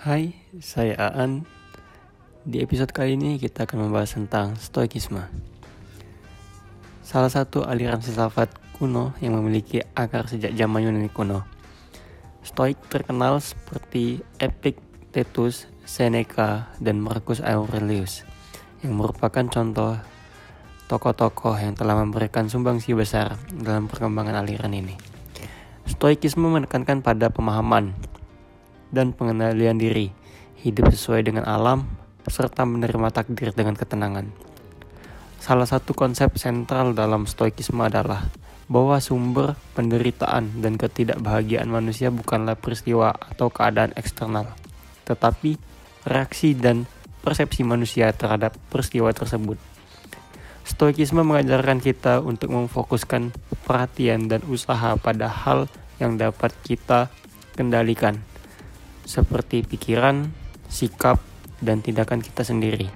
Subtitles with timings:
[0.00, 0.32] Hai,
[0.64, 1.44] saya Aan.
[2.48, 5.28] Di episode kali ini kita akan membahas tentang Stoikisme.
[7.04, 8.48] Salah satu aliran filsafat
[8.80, 11.44] kuno yang memiliki akar sejak zaman Yunani kuno.
[12.40, 18.24] Stoik terkenal seperti Epictetus, Seneca, dan Marcus Aurelius
[18.80, 20.00] yang merupakan contoh
[20.88, 24.96] tokoh-tokoh yang telah memberikan sumbangsi besar dalam perkembangan aliran ini.
[25.84, 27.92] Stoikisme menekankan pada pemahaman
[28.90, 30.10] dan pengendalian diri,
[30.60, 31.86] hidup sesuai dengan alam,
[32.26, 34.28] serta menerima takdir dengan ketenangan.
[35.40, 38.28] Salah satu konsep sentral dalam stoikisme adalah
[38.70, 44.46] bahwa sumber penderitaan dan ketidakbahagiaan manusia bukanlah peristiwa atau keadaan eksternal,
[45.08, 45.56] tetapi
[46.06, 46.84] reaksi dan
[47.24, 49.56] persepsi manusia terhadap peristiwa tersebut.
[50.62, 53.34] Stoikisme mengajarkan kita untuk memfokuskan
[53.66, 55.66] perhatian dan usaha pada hal
[55.98, 57.10] yang dapat kita
[57.58, 58.22] kendalikan
[59.10, 60.30] seperti pikiran,
[60.70, 61.18] sikap,
[61.58, 62.86] dan tindakan kita sendiri.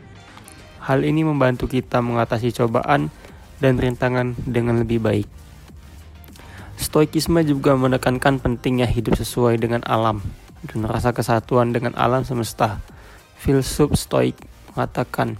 [0.79, 3.11] Hal ini membantu kita mengatasi cobaan
[3.59, 5.27] dan rintangan dengan lebih baik.
[6.79, 10.23] Stoikisme juga menekankan pentingnya hidup sesuai dengan alam
[10.71, 12.79] dan rasa kesatuan dengan alam semesta.
[13.35, 14.39] Filsuf Stoik
[14.73, 15.35] mengatakan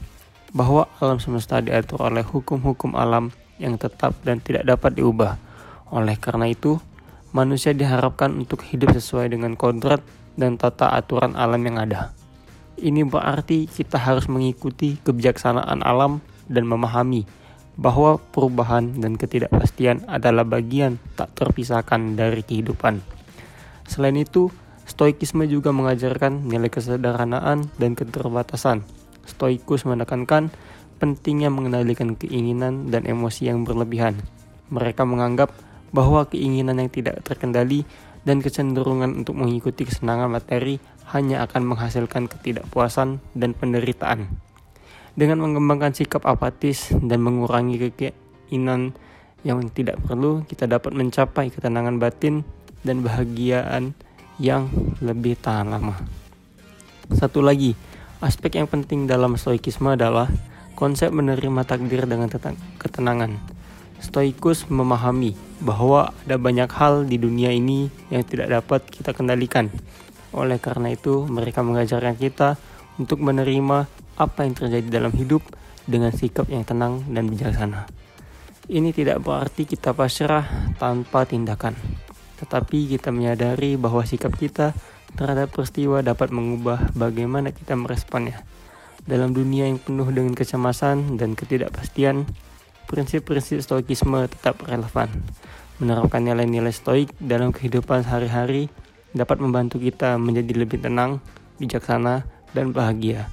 [0.51, 3.31] bahwa alam semesta diatur oleh hukum-hukum alam
[3.63, 5.39] yang tetap dan tidak dapat diubah.
[5.95, 6.79] Oleh karena itu,
[7.35, 10.03] manusia diharapkan untuk hidup sesuai dengan kodrat
[10.35, 12.15] dan tata aturan alam yang ada.
[12.75, 16.19] Ini berarti kita harus mengikuti kebijaksanaan alam
[16.51, 17.23] dan memahami
[17.75, 23.03] bahwa perubahan dan ketidakpastian adalah bagian tak terpisahkan dari kehidupan.
[23.87, 24.51] Selain itu,
[24.85, 28.85] Stoikisme juga mengajarkan nilai kesederhanaan dan keterbatasan.
[29.25, 30.53] Stoikus menekankan
[31.01, 34.21] pentingnya mengendalikan keinginan dan emosi yang berlebihan.
[34.69, 35.57] Mereka menganggap
[35.89, 37.89] bahwa keinginan yang tidak terkendali
[38.25, 40.81] dan kecenderungan untuk mengikuti kesenangan materi
[41.13, 44.27] hanya akan menghasilkan ketidakpuasan dan penderitaan.
[45.15, 48.97] Dengan mengembangkan sikap apatis dan mengurangi keinginan
[49.47, 52.43] yang tidak perlu, kita dapat mencapai ketenangan batin
[52.83, 53.95] dan bahagiaan
[54.41, 54.67] yang
[54.99, 55.95] lebih tahan lama.
[57.15, 57.79] Satu lagi,
[58.19, 60.27] aspek yang penting dalam stoikisme adalah
[60.75, 62.27] konsep menerima takdir dengan
[62.81, 63.54] ketenangan.
[64.03, 69.71] Stoikus memahami bahwa ada banyak hal di dunia ini yang tidak dapat kita kendalikan.
[70.35, 72.59] Oleh karena itu, mereka mengajarkan kita
[72.99, 75.43] untuk menerima apa yang terjadi dalam hidup
[75.85, 77.87] dengan sikap yang tenang dan bijaksana.
[78.65, 81.77] Ini tidak berarti kita pasrah tanpa tindakan,
[82.41, 84.73] tetapi kita menyadari bahwa sikap kita
[85.15, 88.41] terhadap peristiwa dapat mengubah bagaimana kita meresponnya.
[89.05, 92.25] Dalam dunia yang penuh dengan kecemasan dan ketidakpastian,
[92.95, 95.11] prinsip-prinsip stoikisme tetap relevan.
[95.83, 98.71] Menerapkan nilai-nilai stoik dalam kehidupan sehari-hari
[99.11, 101.19] dapat membantu kita menjadi lebih tenang,
[101.59, 102.23] bijaksana,
[102.55, 103.27] dan bahagia.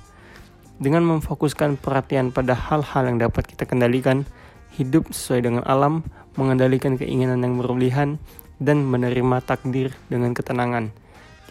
[0.81, 4.25] Dengan memfokuskan perhatian pada hal-hal yang dapat kita kendalikan,
[4.73, 6.01] hidup sesuai dengan alam,
[6.33, 8.17] mengendalikan keinginan yang berlebihan,
[8.57, 10.89] dan menerima takdir dengan ketenangan,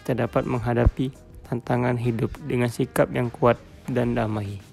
[0.03, 1.11] kita dapat menghadapi
[1.47, 4.70] tantangan hidup dengan sikap yang kuat dan damai.